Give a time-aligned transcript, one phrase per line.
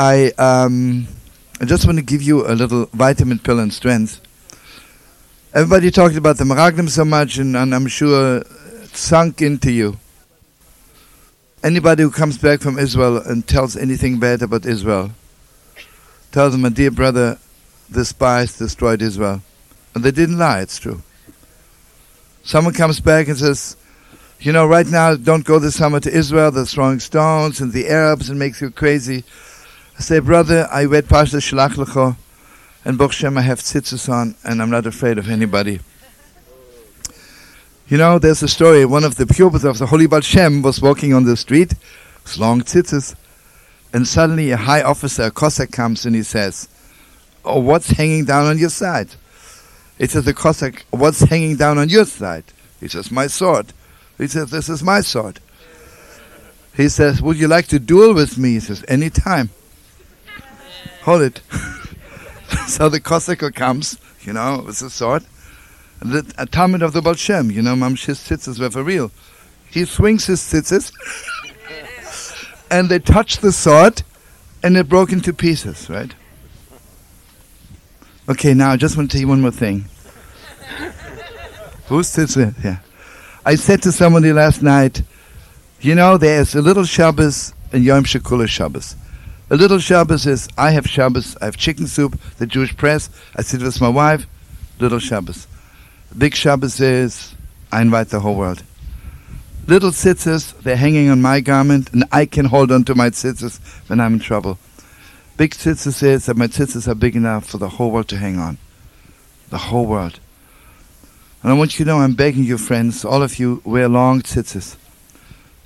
[0.00, 1.06] I um,
[1.60, 4.18] I just want to give you a little vitamin pill and strength.
[5.52, 9.98] Everybody talked about the Meraglim so much, and, and I'm sure it sunk into you.
[11.62, 15.10] Anybody who comes back from Israel and tells anything bad about Israel,
[16.32, 17.38] tells them, my dear brother,
[17.90, 19.42] the spies destroyed Israel.
[19.94, 21.02] And they didn't lie, it's true.
[22.42, 23.76] Someone comes back and says,
[24.40, 26.50] you know, right now, don't go this summer to Israel.
[26.50, 29.24] They're throwing stones and the Arabs and makes you crazy.
[30.00, 32.16] I say, brother, I read Parsha Shalach Lecho,
[32.86, 35.80] and Baruch Shem, I have tzitzis on, and I'm not afraid of anybody.
[37.86, 38.86] You know, there's a story.
[38.86, 41.74] One of the pupils of the Holy Baal Shem was walking on the street,
[42.22, 43.14] with long tzitzis,
[43.92, 46.66] and suddenly a high officer, a Cossack, comes and he says,
[47.44, 49.10] Oh, what's hanging down on your side?
[49.98, 52.44] He says, the Cossack, what's hanging down on your side?
[52.80, 53.74] He says, my sword.
[54.16, 55.40] He says, this is my sword.
[56.74, 58.54] He says, would you like to duel with me?
[58.54, 59.50] He says, any time.
[61.02, 61.40] Hold it.
[62.66, 65.24] so the Cossack comes, you know, with a sword.
[66.00, 69.10] The talmid of the Baal Shem, you know, Mamshis tzitzis were for real.
[69.70, 70.92] He swings his tzitzis,
[72.70, 74.02] and they touch the sword,
[74.62, 76.14] and it broke into pieces, right?
[78.28, 79.86] Okay, now I just want to tell you one more thing.
[81.86, 82.54] Who sits there?
[82.62, 82.78] Yeah.
[83.44, 85.02] I said to somebody last night,
[85.80, 88.94] you know, there's a little Shabbos and Yom Shekula Shabbos.
[89.52, 93.42] A little Shabbos is I have Shabbos, I have chicken soup, the Jewish press, I
[93.42, 94.28] sit with my wife,
[94.78, 95.48] little Shabbos.
[96.16, 97.34] Big Shabbos is
[97.72, 98.62] I invite the whole world.
[99.66, 103.58] Little tzitzis, they're hanging on my garment, and I can hold on to my tzitzis
[103.88, 104.56] when I'm in trouble.
[105.36, 108.38] Big tzitzis is that my tzitzis are big enough for the whole world to hang
[108.38, 108.56] on.
[109.48, 110.20] The whole world.
[111.42, 114.22] And I want you to know I'm begging you, friends, all of you, wear long
[114.22, 114.76] tzitzis.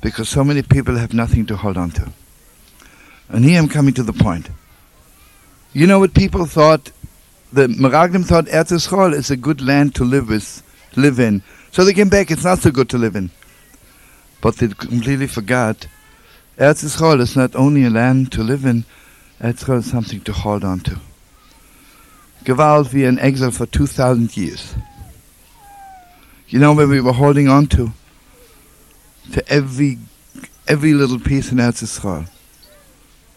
[0.00, 2.12] Because so many people have nothing to hold on to.
[3.32, 4.50] And here I'm coming to the point.
[5.72, 6.92] You know what people thought?
[7.50, 10.62] The Meraglim thought Eretz Yisrael is a good land to live with,
[10.96, 11.42] live in.
[11.70, 13.30] So they came back, it's not so good to live in.
[14.42, 15.86] But they completely forgot
[16.58, 18.84] Eretz Yisrael is not only a land to live in,
[19.40, 21.00] it's got something to hold on to.
[22.44, 24.74] Gewalt, we in exile for 2,000 years.
[26.48, 27.92] You know where we were holding on to?
[29.32, 29.98] To every,
[30.68, 32.28] every little piece in Eretz Yisrael.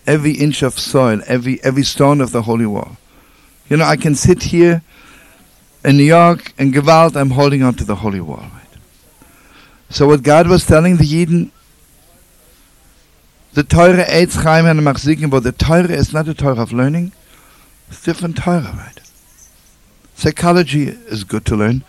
[0.08, 2.98] Every inch of soil, every, every stone of the holy wall.
[3.70, 4.84] You know, I can sit here
[5.84, 8.38] in New York and Gewalt, I'm holding on to the holy wall.
[8.38, 8.80] Right?
[9.90, 11.52] So what God was telling the Yidden,
[13.54, 17.14] the Torah Eitz Chaim and Machzikim, but the Torah is not a Torah of learning.
[17.88, 19.00] It's different Torah, right?
[20.16, 21.84] Psychology is good to learn.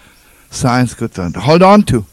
[0.51, 1.35] Science good to learn.
[1.35, 2.07] Hold on to.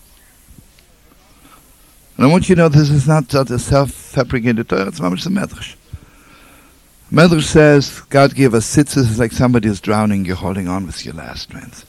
[2.18, 4.88] And I want you to know this is not just a self-fabricated Torah.
[4.88, 5.75] It's mamish the.
[7.13, 10.25] Medrash says God gave us tzitzis like somebody is drowning.
[10.25, 11.85] You're holding on with your last strength.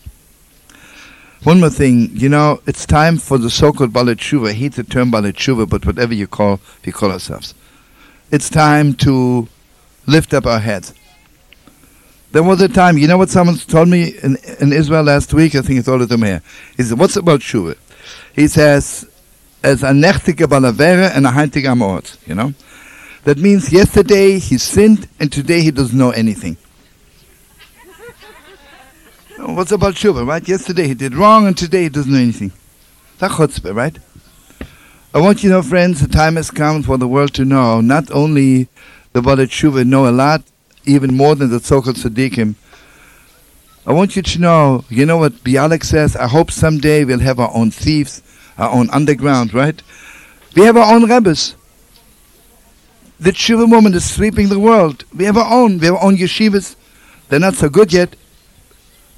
[1.44, 4.50] One more thing, you know, it's time for the so-called Balat Tshuva.
[4.50, 7.54] I hate the term Balat Tshuva, but whatever you call, we call ourselves.
[8.30, 9.48] It's time to
[10.06, 10.92] lift up our heads.
[12.32, 15.54] There was a time, you know what someone told me in, in Israel last week?
[15.54, 16.42] I think it's all to me here.
[16.76, 17.78] He said, what's about Tshuva?
[18.34, 19.08] He says,
[19.62, 22.52] as a nechtige balavere and a heintige amort, you know?
[23.24, 26.56] That means yesterday he sinned and today he doesn't know anything.
[29.38, 30.46] What's about Shuba, right?
[30.46, 32.52] Yesterday he did wrong and today he doesn't know anything.
[33.18, 33.98] That's chutzpah, right?
[35.14, 37.80] I want you to know, friends, the time has come for the world to know
[37.80, 38.68] not only
[39.12, 40.42] the Balat Shuva know a lot,
[40.84, 41.98] even more than the so-called.
[43.86, 46.16] I want you to know, you know what Bialik says?
[46.16, 48.22] I hope someday we'll have our own thieves,
[48.58, 49.80] our own underground, right?
[50.56, 51.54] We have our own rabbis.
[53.20, 55.04] The Tshuva movement is sweeping the world.
[55.14, 55.78] We have our own.
[55.78, 56.76] We have our own yeshivas.
[57.28, 58.16] They're not so good yet.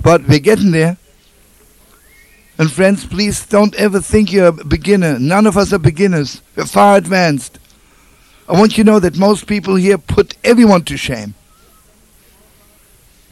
[0.03, 0.99] But we're getting there.
[2.59, 5.19] And friends, please don't ever think you're a beginner.
[5.19, 6.43] None of us are beginners.
[6.55, 7.59] We're far advanced.
[8.49, 11.35] I want you to know that most people here put everyone to shame.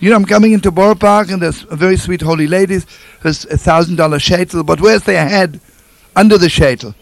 [0.01, 2.87] You know, I'm coming into Borough Park and there's a very sweet holy ladies.
[3.23, 5.61] There's a thousand dollar shaitel, but where's their head?
[6.17, 6.95] Under the shaitel.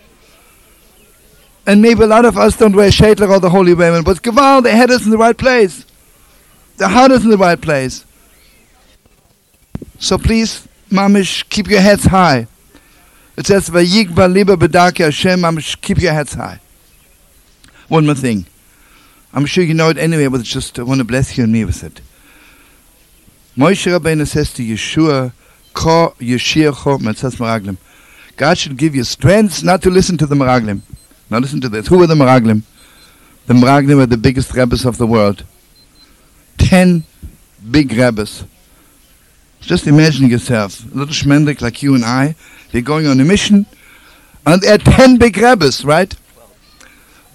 [1.64, 4.62] And maybe a lot of us don't wear shaitel or the holy women, but Gaval,
[4.62, 5.86] their head is in the right place.
[6.76, 8.04] Their heart is in the right place.
[9.98, 12.48] So please, mamish, keep your heads high.
[13.36, 16.60] It says, "Vayigba liba bedaki Hashem." Mamish, keep your heads high.
[17.88, 18.46] One more thing.
[19.32, 21.64] I'm sure you know it anyway, but just I want to bless you and me
[21.64, 22.00] with it.
[23.56, 25.32] Moshe Rabbeinu says to Yeshua,
[25.72, 27.76] "Ko Yeshircho Metzas Meraglim."
[28.36, 30.80] God should give you strength not to listen to the Meraglim.
[31.32, 31.86] Now listen to this.
[31.86, 32.60] Who were the Meraglim?
[33.46, 35.44] The Meraglim are the biggest rabbis of the world.
[36.58, 37.04] Ten
[37.70, 38.44] big rabbis.
[39.62, 42.34] Just imagine yourself, a little shmendrik like you and I,
[42.70, 43.64] they're going on a mission,
[44.44, 46.14] and there are ten big rabbis, right?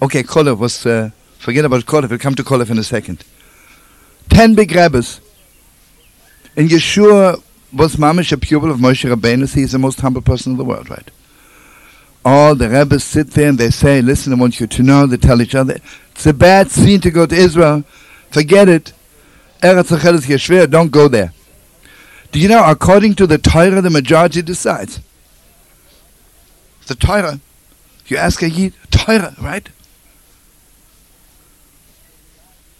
[0.00, 3.24] Okay, Kolev was, uh, forget about Kolev, we'll come to Kolev in a second.
[4.28, 5.20] Ten big rabbis.
[6.56, 7.42] And Yeshua
[7.72, 10.64] was mamish a pupil of Moshe Rabbeinu, he is the most humble person in the
[10.64, 11.10] world, right?
[12.30, 15.16] All the rabbis sit there and they say, listen, I want you to know, they
[15.16, 15.78] tell each other,
[16.10, 17.84] it's a bad scene to go to Israel,
[18.30, 18.92] forget it.
[19.62, 21.32] Eretz is Yeshua, don't go there.
[22.30, 25.00] Do you know, according to the Torah, the majority decides.
[26.86, 27.40] The Torah.
[28.08, 29.66] You ask a Yid, Torah, right?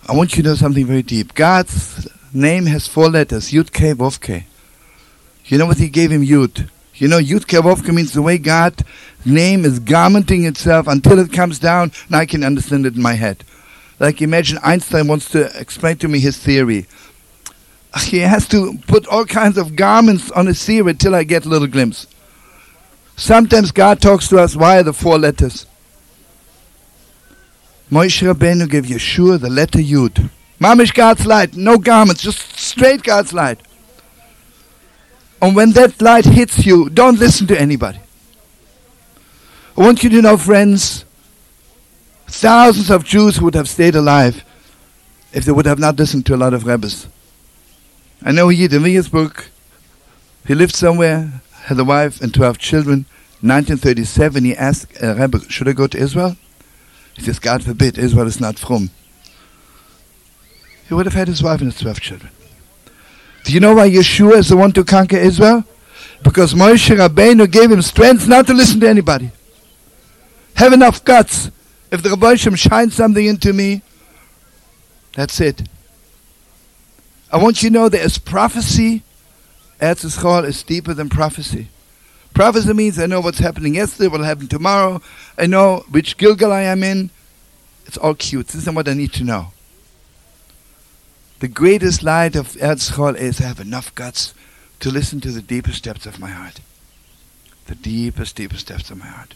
[0.07, 1.33] I want you to know something very deep.
[1.33, 4.45] God's name has four letters, Yud Ke Vov Ke.
[5.47, 6.69] You know what he gave him Yud?
[6.99, 8.85] You know, Yud Ke Vov Ke means the way God's
[9.25, 13.15] name is garmenting itself until it comes down, and I can understand it in my
[13.15, 13.45] head.
[13.99, 16.87] Like imagine Einstein wants to explain to me his theory
[18.05, 21.49] he has to put all kinds of garments on his theory until I get a
[21.49, 22.07] little glimpse.
[23.17, 25.67] Sometimes God talks to us via the four letters.
[27.91, 30.31] Moshe Rabbeinu gave Yeshua the letter Yud.
[30.61, 33.61] Mamish God's light, no garments, just straight God's light.
[35.41, 38.01] And when that light hits you, don't listen to anybody.
[39.77, 41.05] I want you to know, friends,
[42.27, 44.45] thousands of Jews would have stayed alive
[45.33, 47.07] if they would have not listened to a lot of rabbis.
[48.23, 49.45] I know he in Williamsburg.
[50.47, 53.07] He lived somewhere, had a wife and 12 children.
[53.41, 56.37] 1937, he asked uh, Rebbe, should I go to Israel?
[57.15, 58.91] He says, God forbid, Israel is not from.
[60.89, 62.33] He would have had his wife and his 12 children.
[63.49, 65.65] Do you know why Yeshua is the one to conquer Israel?
[66.23, 69.31] Because Moshe Rabbeinu gave him strength not to listen to anybody.
[70.57, 71.51] Have enough guts.
[71.91, 73.81] If the Rabbi shines something into me,
[75.15, 75.63] that's it.
[77.33, 79.03] I want you to know there is prophecy.
[79.81, 81.69] Eretz Yisrael is deeper than prophecy.
[82.35, 85.01] Prophecy means I know what's happening yesterday, what will happen tomorrow.
[85.39, 87.09] I know which gilgul I am in.
[87.87, 88.49] It's all cute.
[88.49, 89.53] This is what I need to know.
[91.41, 94.35] The greatest light of Yisrael is I have enough guts
[94.81, 96.61] to listen to the deepest depths of my heart.
[97.67, 99.35] The deepest, deepest depths of my heart.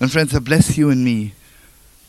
[0.00, 1.34] And friends, I bless you and me.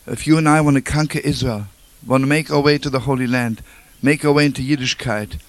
[0.08, 1.68] If you and I want to conquer Israel,
[2.06, 3.62] want to make our way to the Holy Land,
[4.02, 5.40] make our way into Yiddishkeit.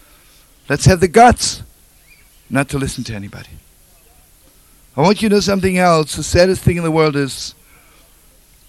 [0.68, 1.62] Let's have the guts
[2.50, 3.50] not to listen to anybody.
[4.96, 6.14] I want you to know something else.
[6.16, 7.54] The saddest thing in the world is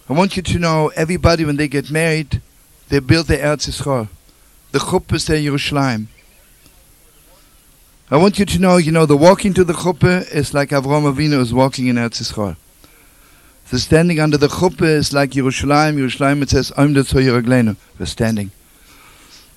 [0.08, 2.42] I want you to know everybody when they get married,
[2.88, 4.08] they build their Eretz Yisrael.
[4.72, 6.08] The chuppah is their Yerushalayim.
[8.10, 11.14] I want you to know, you know, the walking to the chuppah is like Avraham
[11.14, 12.58] Avinu is walking in Eretz Yisrael.
[13.70, 15.96] The standing under the chuppah is like Yerushalayim.
[15.96, 16.94] Yerushalayim it says, Om
[18.00, 18.52] We're standing.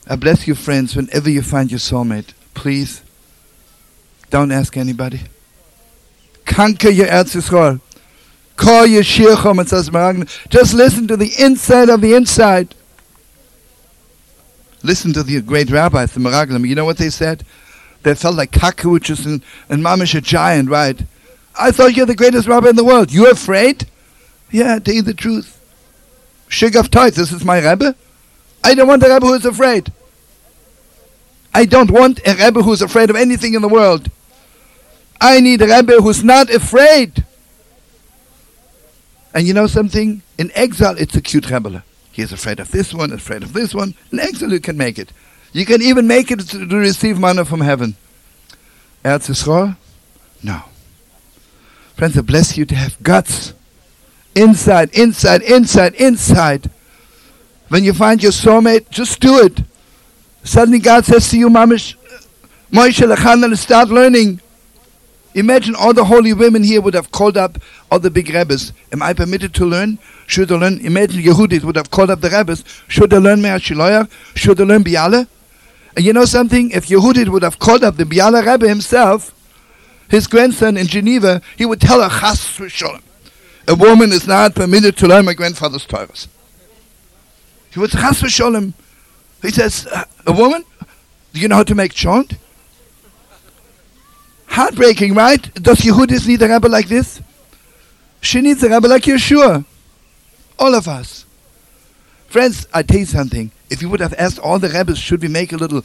[0.09, 2.33] I bless you, friends, whenever you find your soulmate.
[2.55, 3.03] Please,
[4.31, 5.21] don't ask anybody.
[6.45, 7.81] Conquer your Eretz Yisrael.
[8.57, 9.91] Call your Shirchom it says
[10.49, 12.75] Just listen to the inside of the inside.
[14.85, 16.69] Listen to the great rabbis, the Meraglim.
[16.69, 17.43] You know what they said?
[18.03, 21.03] They felt like cockroaches and, and mamish a giant, right?
[21.59, 23.11] I thought you're the greatest rabbi in the world.
[23.11, 23.87] You afraid?
[24.51, 25.59] Yeah, tell you the truth.
[26.51, 27.93] Shigav Toit, this is my rabbi.
[28.63, 29.91] I don't want a Rebbe who is afraid.
[31.55, 34.11] I don't want a Rebbe who's afraid of anything in the world.
[35.19, 37.25] I need a Rebbe who's not afraid.
[39.33, 40.21] And you know something?
[40.37, 41.83] In exile, it's a cute Rebbe.
[42.15, 43.97] He is afraid of this one, afraid of this one.
[44.13, 45.13] In exile, you can make it.
[45.53, 47.97] You can even make it to, receive manna from heaven.
[49.05, 49.77] Eretz Yisrael?
[50.41, 50.63] No.
[51.97, 53.53] Friends, I bless you to have guts.
[54.37, 56.71] Inside, inside, inside, inside
[57.69, 59.65] when you find your soulmate, just do it.
[60.45, 61.97] Suddenly God says to you, Mamish,
[62.71, 64.41] Moshe Lechanel, start learning.
[65.35, 67.59] Imagine all the holy women here would have called up
[67.91, 68.73] all the big rabbis.
[68.93, 69.99] Am I permitted to learn?
[70.27, 70.79] Should I learn?
[70.81, 72.65] Imagine Yehudit would have called up the rabbis.
[72.87, 74.09] Should I learn Me'ar Shiloyach?
[74.37, 75.27] Should I learn Biala?
[75.97, 76.71] And you know something?
[76.71, 79.35] If Yehudit would have called up the Biala Rebbe himself,
[80.09, 82.61] his grandson in Geneva, he would tell her, Chas
[83.67, 86.29] A woman is not permitted to learn my grandfather's Torahs.
[87.71, 88.73] He was chas v'sholem.
[89.43, 89.89] He says,
[90.27, 90.65] a woman,
[91.33, 92.35] do you know how to make chant?
[94.55, 95.43] Heartbreaking, right?
[95.55, 97.21] Does Yehudis need a rabbi like this?
[98.21, 99.65] She needs a rabbi like Yeshua.
[100.61, 101.25] All of us.
[102.29, 103.51] Friends, I tell you something.
[103.69, 105.83] If you would have asked all the rabbis, should we make a little,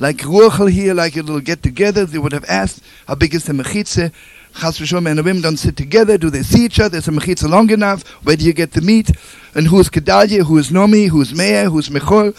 [0.00, 3.44] like Ruachel here, like a little get together, they would have asked, how big is
[3.44, 4.12] the mechitze?
[4.58, 6.18] Chas v'shalom, men and women don't sit together.
[6.18, 6.98] Do they see each other?
[6.98, 8.02] Is the mechitza long enough?
[8.24, 9.12] Where do you get to meet?
[9.54, 10.44] And who's Gedalia?
[10.44, 11.08] Who's Nomi?
[11.08, 11.70] Who's Meir?
[11.70, 12.34] Who's Michol?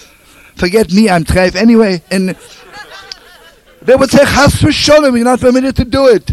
[0.55, 2.01] Forget me, I'm Treif anyway.
[2.11, 2.35] And
[3.81, 6.29] they would say, Chas v'shalom, you're not permitted to do it.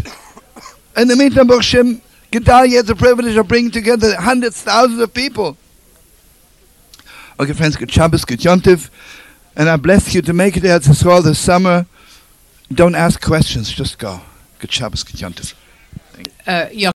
[0.97, 2.01] In the meantime, Baruch Hashem,
[2.31, 5.57] Gedalia has the privilege of bringing together hundreds, thousands of people.
[7.39, 8.89] Okay, friends, good Shabbos, good Yontiv.
[9.55, 11.85] And I bless you to make it there to Yisrael this summer.
[12.71, 14.21] Don't ask questions, just go.
[14.59, 15.53] Good Shabbos, good Yontiv.
[16.45, 16.67] Uh,